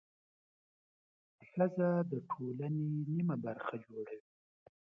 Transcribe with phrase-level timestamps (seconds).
[1.49, 4.19] ښځه د ټولنې نیمه برخه جوړوي.